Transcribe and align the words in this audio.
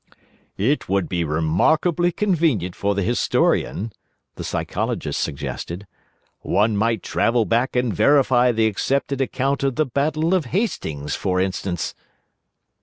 "It 0.57 0.89
would 0.89 1.07
be 1.07 1.23
remarkably 1.23 2.11
convenient 2.11 2.75
for 2.75 2.95
the 2.95 3.03
historian," 3.03 3.91
the 4.33 4.43
Psychologist 4.43 5.19
suggested. 5.19 5.85
"One 6.39 6.75
might 6.75 7.03
travel 7.03 7.45
back 7.45 7.75
and 7.75 7.93
verify 7.93 8.51
the 8.51 8.65
accepted 8.65 9.21
account 9.21 9.61
of 9.61 9.75
the 9.75 9.85
Battle 9.85 10.33
of 10.33 10.45
Hastings, 10.45 11.15
for 11.15 11.39
instance!" 11.39 11.93